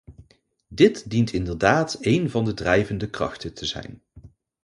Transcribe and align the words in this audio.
Dit 0.69 1.09
dient 1.09 1.31
inderdaad 1.33 1.97
een 2.01 2.29
van 2.29 2.45
de 2.45 2.53
drijvende 2.53 3.09
krachten 3.09 3.53
te 3.53 3.65
zijn. 3.65 4.01